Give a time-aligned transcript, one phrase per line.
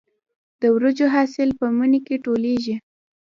[0.61, 2.75] د وریجو حاصل په مني کې ټولېږي.